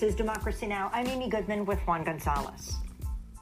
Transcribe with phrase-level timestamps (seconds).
[0.00, 0.90] This is Democracy Now!
[0.94, 2.76] I'm Amy Goodman with Juan Gonzalez.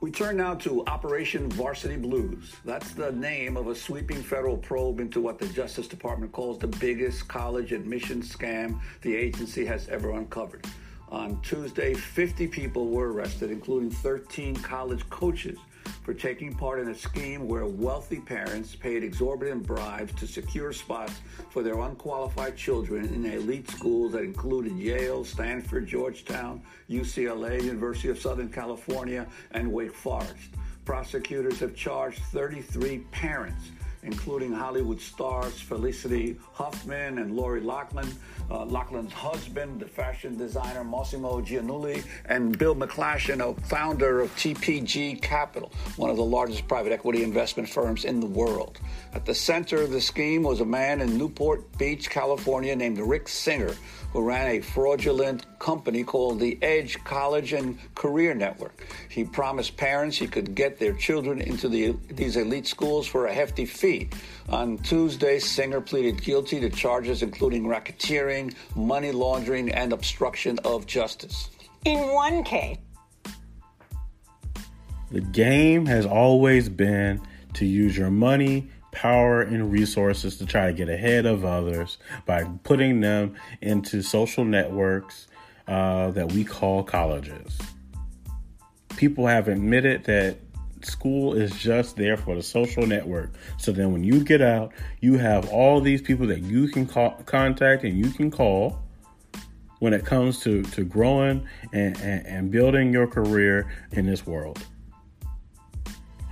[0.00, 2.54] We turn now to Operation Varsity Blues.
[2.64, 6.68] That's the name of a sweeping federal probe into what the Justice Department calls the
[6.68, 10.64] biggest college admission scam the agency has ever uncovered.
[11.08, 15.58] On Tuesday, 50 people were arrested, including 13 college coaches
[16.04, 21.20] for taking part in a scheme where wealthy parents paid exorbitant bribes to secure spots
[21.48, 28.20] for their unqualified children in elite schools that included Yale, Stanford, Georgetown, UCLA, University of
[28.20, 30.50] Southern California, and Wake Forest.
[30.84, 33.70] Prosecutors have charged 33 parents
[34.04, 38.08] including Hollywood stars Felicity Huffman and Lori Loughlin,
[38.50, 45.20] uh, Loughlin's husband, the fashion designer Mossimo Giannulli, and Bill McGlashan, a founder of TPG
[45.22, 48.78] Capital, one of the largest private equity investment firms in the world.
[49.12, 53.28] At the center of the scheme was a man in Newport Beach, California, named Rick
[53.28, 53.74] Singer,
[54.12, 58.86] who ran a fraudulent company called the Edge College and Career Network.
[59.08, 63.34] He promised parents he could get their children into the, these elite schools for a
[63.34, 63.93] hefty fee.
[64.48, 71.50] On Tuesday, Singer pleaded guilty to charges including racketeering, money laundering, and obstruction of justice.
[71.84, 72.78] In one case,
[75.10, 77.20] the game has always been
[77.54, 82.44] to use your money power and resources to try to get ahead of others by
[82.62, 85.26] putting them into social networks
[85.66, 87.58] uh, that we call colleges.
[88.96, 90.38] People have admitted that
[90.84, 93.32] school is just there for the social network.
[93.56, 97.12] So then when you get out, you have all these people that you can call,
[97.26, 98.80] contact and you can call
[99.80, 104.58] when it comes to, to growing and, and, and building your career in this world.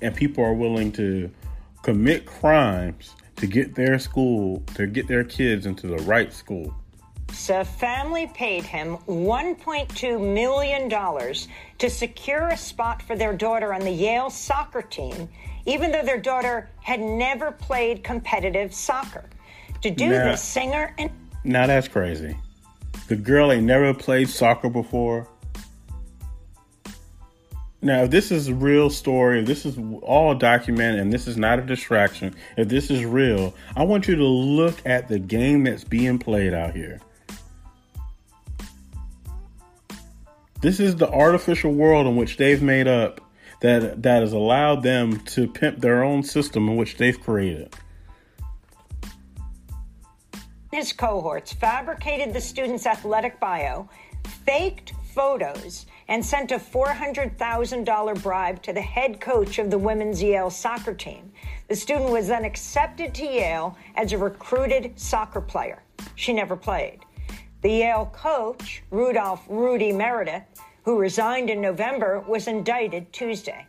[0.00, 1.30] And people are willing to
[1.82, 6.74] commit crimes to get their school, to get their kids into the right school.
[7.34, 10.88] So family paid him $1.2 million
[11.78, 15.28] to secure a spot for their daughter on the Yale soccer team,
[15.66, 19.24] even though their daughter had never played competitive soccer.
[19.82, 21.10] To do now, this, Singer and.
[21.42, 22.36] Now that's crazy.
[23.08, 25.28] The girl ain't never played soccer before.
[27.82, 31.36] Now, if this is a real story, if this is all documented and this is
[31.36, 35.64] not a distraction, if this is real, I want you to look at the game
[35.64, 37.00] that's being played out here.
[40.64, 43.20] This is the artificial world in which they've made up
[43.60, 47.76] that that has allowed them to pimp their own system in which they've created.
[50.72, 53.90] His cohorts fabricated the student's athletic bio,
[54.46, 60.48] faked photos, and sent a $400,000 bribe to the head coach of the women's Yale
[60.48, 61.30] soccer team.
[61.68, 65.82] The student was then accepted to Yale as a recruited soccer player.
[66.14, 67.00] She never played.
[67.64, 70.42] The Yale coach, Rudolph Rudy Meredith,
[70.84, 73.64] who resigned in November, was indicted Tuesday.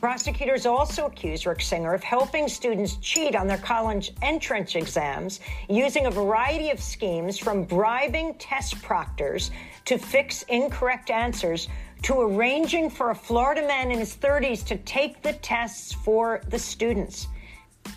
[0.00, 6.06] Prosecutors also accused Rick Singer of helping students cheat on their college entrance exams using
[6.06, 9.50] a variety of schemes from bribing test proctors
[9.86, 11.66] to fix incorrect answers
[12.02, 16.58] to arranging for a Florida man in his 30s to take the tests for the
[16.60, 17.26] students.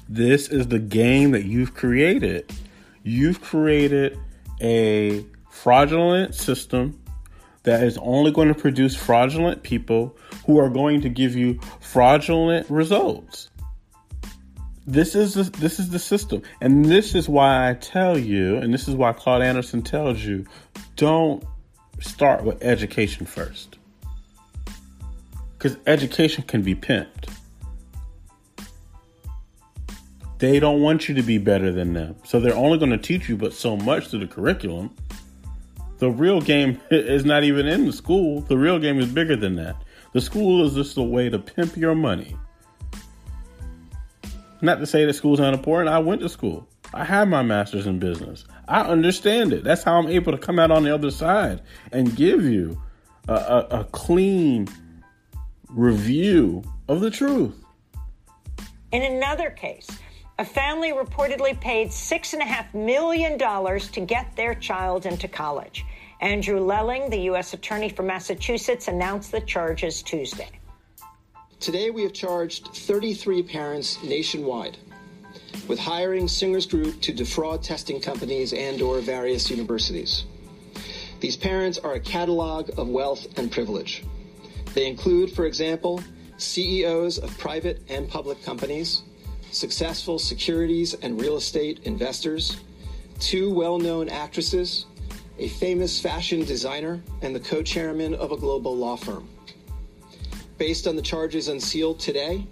[0.09, 2.51] This is the game that you've created.
[3.03, 4.17] You've created
[4.59, 5.23] a
[5.55, 7.01] fraudulent system
[7.63, 12.69] that is only going to produce fraudulent people who are going to give you fraudulent
[12.69, 13.49] results.
[14.85, 18.71] This is the, this is the system, and this is why I tell you, and
[18.71, 20.45] this is why Claude Anderson tells you,
[20.97, 21.43] don't
[21.99, 23.77] start with education first.
[25.57, 27.33] Because education can be pimped.
[30.37, 32.17] They don't want you to be better than them.
[32.25, 34.93] So they're only going to teach you but so much through the curriculum.
[35.97, 38.41] The real game is not even in the school.
[38.41, 39.75] The real game is bigger than that.
[40.13, 42.37] The school is just a way to pimp your money.
[44.61, 45.89] Not to say that school's not important.
[45.89, 46.67] I went to school.
[46.93, 48.45] I have my master's in business.
[48.67, 49.63] I understand it.
[49.63, 51.61] That's how I'm able to come out on the other side
[51.91, 52.81] and give you
[53.27, 54.67] a, a, a clean
[55.69, 57.53] review of the truth.
[58.91, 59.89] In another case,
[60.37, 65.85] a family reportedly paid $6.5 million to get their child into college.
[66.19, 67.53] Andrew Lelling, the U.S.
[67.53, 70.49] Attorney for Massachusetts, announced the charges Tuesday.
[71.59, 74.77] Today, we have charged 33 parents nationwide
[75.67, 80.25] with hiring Singer's Group to defraud testing companies and or various universities.
[81.21, 84.03] These parents are a catalog of wealth and privilege.
[84.73, 86.03] They include, for example,
[86.37, 89.03] CEOs of private and public companies,
[89.55, 92.57] successful securities and real estate investors,
[93.19, 94.85] two well known actresses,
[95.39, 99.27] a famous fashion designer and the co chairman of a global law firm.
[100.57, 102.45] Based on the charges unsealed today,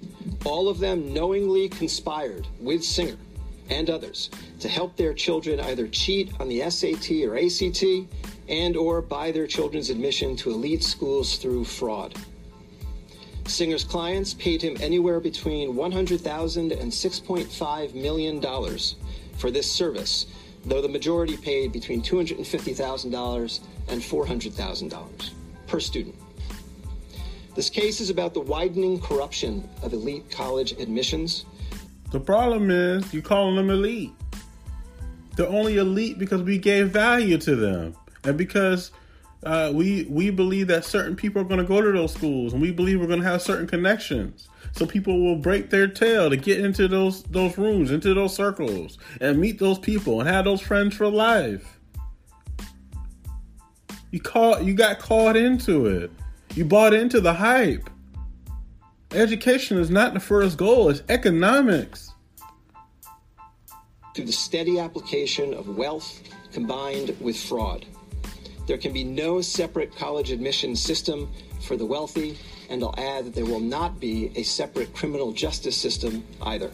[0.45, 3.17] all of them knowingly conspired with Singer
[3.69, 4.29] and others
[4.59, 7.83] to help their children either cheat on the SAT or ACT
[8.49, 12.13] and or buy their children's admission to elite schools through fraud.
[13.45, 18.41] Singer's clients paid him anywhere between $100,000 and $6.5 million
[19.37, 20.27] for this service,
[20.65, 23.59] though the majority paid between $250,000
[23.89, 25.29] and $400,000
[25.67, 26.15] per student.
[27.55, 31.45] This case is about the widening corruption of elite college admissions.
[32.11, 34.11] The problem is you're calling them elite.
[35.35, 38.91] They're only elite because we gave value to them and because
[39.45, 42.61] uh, we we believe that certain people are going to go to those schools, and
[42.61, 44.47] we believe we're going to have certain connections.
[44.71, 48.97] So people will break their tail to get into those those rooms, into those circles,
[49.21, 51.79] and meet those people and have those friends for life.
[54.11, 56.11] You caught you got caught into it.
[56.55, 57.89] You bought into the hype.
[59.11, 62.11] Education is not the first goal, it's economics.
[64.15, 67.85] Through the steady application of wealth combined with fraud.
[68.65, 71.29] There can be no separate college admission system
[71.61, 72.37] for the wealthy,
[72.69, 76.71] and I'll add that there will not be a separate criminal justice system either.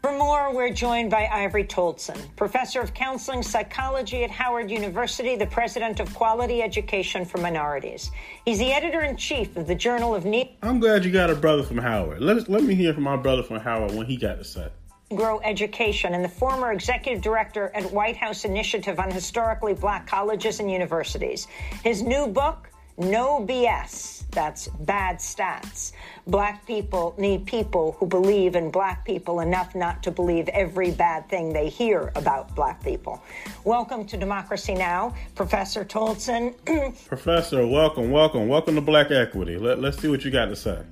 [0.00, 5.46] For more, we're joined by Ivory Toldson, professor of counseling psychology at Howard University, the
[5.46, 8.10] president of Quality Education for Minorities.
[8.46, 10.56] He's the editor in chief of the Journal of Need.
[10.62, 12.22] I'm glad you got a brother from Howard.
[12.22, 14.68] Let, let me hear from my brother from Howard when he got to say.
[15.16, 20.60] Grow Education and the former executive director at White House Initiative on Historically Black Colleges
[20.60, 21.48] and Universities.
[21.82, 25.94] His new book, No BS, that's bad stats.
[26.28, 31.28] Black people need people who believe in black people enough not to believe every bad
[31.28, 33.20] thing they hear about black people.
[33.64, 36.54] Welcome to Democracy Now!, Professor Toldson.
[37.08, 39.58] Professor, welcome, welcome, welcome to Black Equity.
[39.58, 40.84] Let, let's see what you got to say.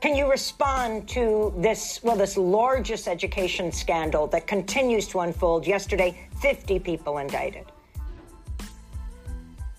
[0.00, 5.66] Can you respond to this, well, this largest education scandal that continues to unfold?
[5.66, 7.66] Yesterday, 50 people indicted.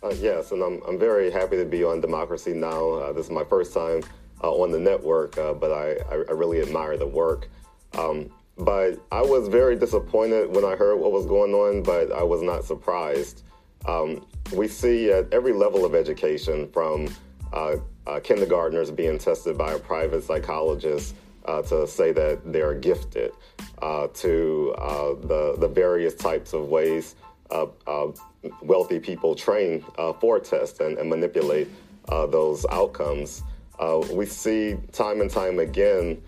[0.03, 2.95] Uh, yes, and I'm, I'm very happy to be on Democracy Now!
[2.95, 4.01] Uh, this is my first time
[4.43, 7.49] uh, on the network, uh, but I, I, really admire the work.
[7.97, 12.23] Um, but I was very disappointed when I heard what was going on, but I
[12.23, 13.43] was not surprised.
[13.85, 17.07] Um, we see at every level of education, from
[18.09, 21.15] uh, uh, kindergartners being tested by a private psychologist
[21.45, 23.31] uh, to say that they're gifted,
[23.81, 27.15] uh, to uh, the, the various types of ways
[28.61, 29.83] wealthy people train
[30.21, 31.67] for tests and, and manipulate
[32.07, 33.43] those outcomes.
[34.11, 36.21] we see time and time again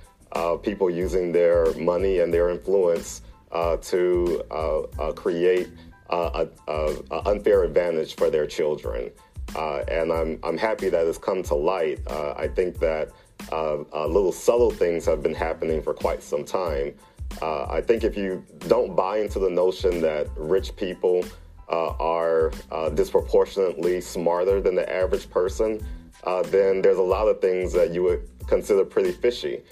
[0.63, 3.21] people using their money and their influence
[3.81, 4.43] to
[5.15, 5.69] create
[6.09, 6.49] an
[7.25, 9.11] unfair advantage for their children.
[9.55, 11.99] Uh, and I'm, I'm happy that it's come to light.
[12.07, 13.09] Uh, I think that
[13.51, 16.93] uh, uh little subtle things have been happening for quite some time.
[17.41, 21.25] Uh, I think if you don't buy into the notion that rich people
[21.69, 22.51] uh, are
[22.93, 25.79] disproportionately smarter than the average person,
[26.45, 29.63] then there's a lot of things that you would consider pretty fishy.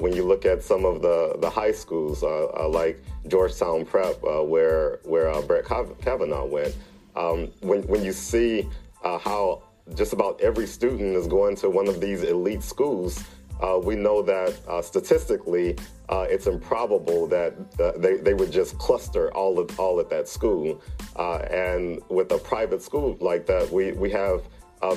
[0.00, 5.40] when you look at some of the, the high schools, like Georgetown Prep, where where
[5.42, 6.76] Brett Kavanaugh went,
[7.16, 8.68] um, when when you see
[9.04, 9.62] uh, how
[9.94, 13.24] just about every student is going to one of these elite schools,
[13.60, 15.76] uh, we know that uh, statistically
[16.08, 20.28] uh, it's improbable that uh, they, they would just cluster all of, all at that
[20.28, 20.80] school.
[21.16, 24.42] Uh, and with a private school like that, we, we have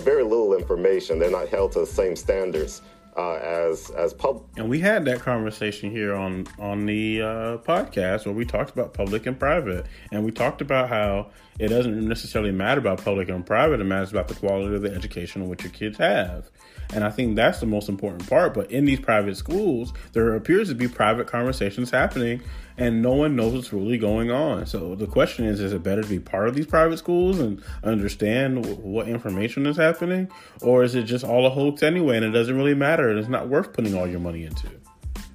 [0.02, 1.18] very little information.
[1.18, 2.82] They're not held to the same standards
[3.18, 4.44] uh, as as public.
[4.58, 8.94] And we had that conversation here on on the uh, podcast where we talked about
[8.94, 13.46] public and private, and we talked about how it doesn't necessarily matter about public and
[13.46, 16.50] private; it matters about the quality of the education which your kids have.
[16.94, 18.54] And I think that's the most important part.
[18.54, 22.42] But in these private schools, there appears to be private conversations happening
[22.82, 24.66] and no one knows what's really going on.
[24.66, 27.62] So the question is is it better to be part of these private schools and
[27.84, 30.32] understand w- what information is happening?
[30.64, 33.30] Or is it just all a hoax anyway and it doesn't really matter and it's
[33.30, 34.68] not worth putting all your money into?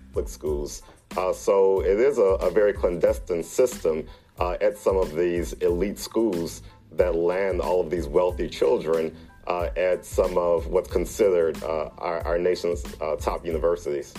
[0.09, 0.83] Public schools.
[1.17, 4.05] Uh, so it is a, a very clandestine system
[4.41, 9.69] uh, at some of these elite schools that land all of these wealthy children uh,
[9.76, 14.12] at some of what's considered uh, our, our, nation's uh, top universities.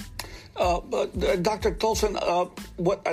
[0.57, 1.71] Uh, but, uh, Dr.
[1.71, 2.45] Toldson, uh,
[2.77, 3.05] what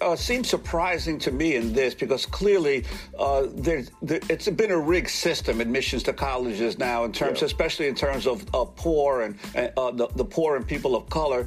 [0.00, 2.84] uh, seems surprising to me in this, because clearly
[3.18, 7.46] uh, there's, there, it's been a rigged system, admissions to colleges now, in terms, yeah.
[7.46, 8.44] especially in terms of
[8.76, 9.38] poor and
[9.76, 11.46] uh, the, the, poor and people of color,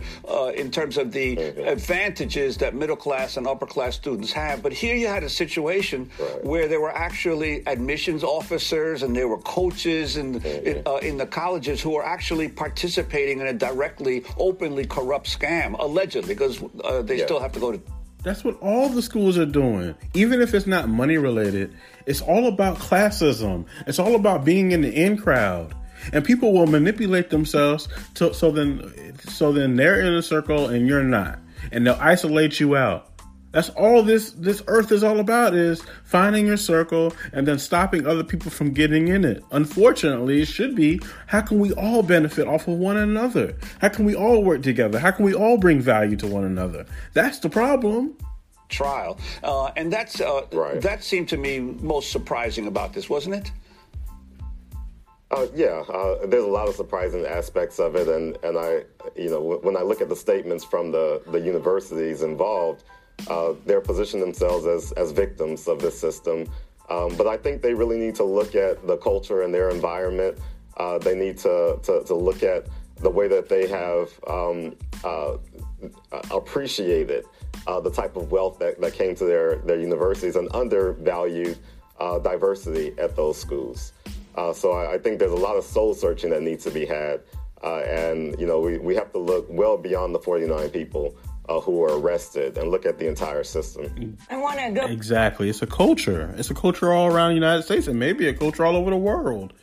[0.56, 4.64] in terms of the advantages that middle class and upper class students have.
[4.64, 6.44] But here you had a situation right.
[6.44, 11.82] where there were actually admissions officers and there were coaches in, in, in the colleges
[11.82, 17.26] who were actually participating in a directly, openly corrupt scam, allegedly, because uh, they yeah.
[17.26, 17.82] still have to go to.
[18.24, 19.96] That's what all the schools are doing.
[20.14, 23.66] Even if it's not money related, it's all about classism.
[23.86, 25.76] It's all about being in the in crowd.
[26.12, 30.88] And people will manipulate themselves to, so then so then they're in a circle and
[30.88, 31.40] you're not.
[31.72, 33.13] And they'll isolate you out.
[33.54, 38.06] That's all this this earth is all about is finding your circle and then stopping
[38.06, 39.44] other people from getting in it.
[39.52, 43.56] Unfortunately, it should be how can we all benefit off of one another?
[43.80, 45.00] How can we all work together?
[45.00, 46.86] How can we all bring value to one another?
[47.14, 48.18] That's the problem.
[48.70, 50.82] Trial, uh, and that's uh, right.
[50.82, 53.52] that seemed to me most surprising about this, wasn't it?
[55.30, 58.84] Uh, yeah, uh, there's a lot of surprising aspects of it, and, and I,
[59.16, 62.84] you know, when I look at the statements from the, the universities involved,
[63.28, 66.48] uh, they're positioning themselves as, as victims of this system.
[66.90, 70.38] Um, but I think they really need to look at the culture and their environment.
[70.78, 72.68] Uh, they need to, to, to, look at
[72.98, 75.38] the way that they have um, uh,
[76.32, 77.26] appreciated
[77.68, 81.58] uh, the type of wealth that, that came to their, their universities and undervalued
[82.00, 83.94] uh, diversity at those schools.
[84.36, 86.88] Uh, so I, I, think there's a lot of soul searching that needs to be
[86.88, 87.22] had.
[87.64, 91.16] and, you know, we, we have to look well beyond the 49 people
[91.50, 94.18] uh, who are arrested and look at the entire system.
[94.30, 94.86] I want to go.
[94.86, 95.50] Exactly.
[95.50, 96.34] It's a culture.
[96.38, 98.98] It's a culture all around the United States and maybe a culture all over the
[98.98, 99.54] world.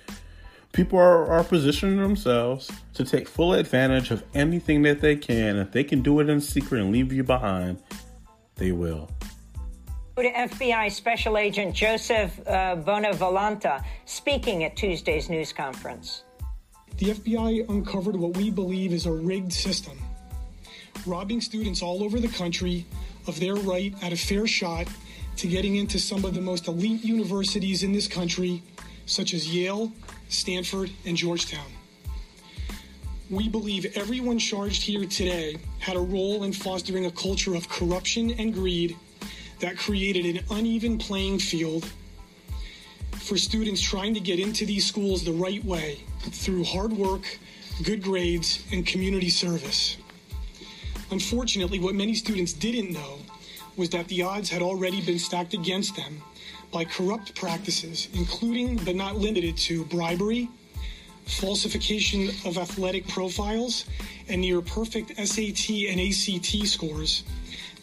[0.72, 5.56] People are, are positioning themselves to take full advantage of anything that they can.
[5.56, 7.82] If they can do it in secret and leave you behind,
[8.56, 9.10] they will.
[10.16, 16.25] To FBI Special Agent Joseph uh, Bonavolanta speaking at Tuesday's news conference.
[16.99, 19.99] The FBI uncovered what we believe is a rigged system
[21.07, 22.87] robbing students all over the country
[23.26, 24.87] of their right at a fair shot
[25.37, 28.62] to getting into some of the most elite universities in this country,
[29.07, 29.92] such as Yale,
[30.28, 31.66] Stanford, and Georgetown.
[33.30, 38.33] We believe everyone charged here today had a role in fostering a culture of corruption
[38.33, 38.97] and greed
[39.61, 41.88] that created an uneven playing field
[43.12, 47.38] for students trying to get into these schools the right way through hard work,
[47.85, 49.97] good grades, and community service.
[51.11, 53.19] Unfortunately, what many students didn't know
[53.76, 56.23] was that the odds had already been stacked against them
[56.73, 60.49] by corrupt practices, including but not limited to bribery,
[61.25, 63.87] falsification of athletic profiles,
[64.29, 67.25] and near perfect SAT and ACT scores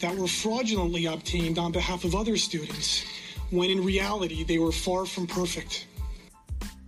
[0.00, 3.04] that were fraudulently obtained on behalf of other students,
[3.50, 5.86] when in reality they were far from perfect.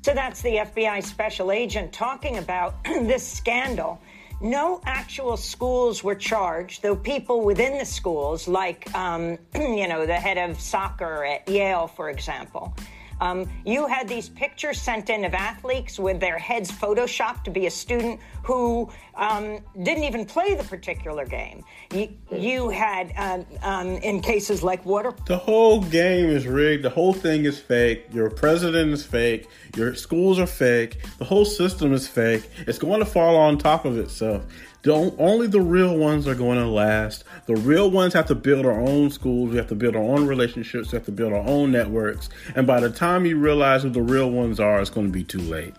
[0.03, 4.01] So that's the FBI special agent talking about this scandal
[4.41, 10.15] no actual schools were charged, though people within the schools, like, um, you know, the
[10.15, 12.75] head of soccer at Yale, for example,
[13.21, 17.67] um, you had these pictures sent in of athletes with their heads photoshopped to be
[17.67, 21.63] a student who um, didn't even play the particular game.
[21.93, 25.13] You, you had, uh, um, in cases like water.
[25.27, 26.85] The whole game is rigged.
[26.85, 28.07] The whole thing is fake.
[28.13, 29.49] Your president is fake.
[29.77, 31.05] Your schools are fake.
[31.19, 32.49] The whole system is fake.
[32.67, 34.47] It's going to fall on top of itself.
[34.83, 37.25] Don't, only the real ones are going to last.
[37.45, 39.51] The real ones have to build our own schools.
[39.51, 40.91] We have to build our own relationships.
[40.91, 42.31] We have to build our own networks.
[42.55, 45.25] And by the time you realize who the real ones are, it's going to be
[45.25, 45.75] too late.